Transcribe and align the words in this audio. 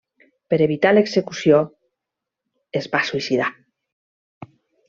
Per 0.53 0.57
evitar 0.65 0.93
l'execució 0.95 1.59
es 2.81 2.91
va 2.97 3.05
suïcidar. 3.13 3.55